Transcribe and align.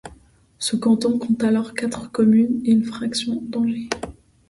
Ce 0.57 0.75
canton 0.75 1.19
compte 1.19 1.43
alors 1.43 1.75
quatre 1.75 2.11
communes 2.11 2.59
et 2.65 2.71
une 2.71 2.85
fraction 2.85 3.39
d'Angers. 3.43 3.89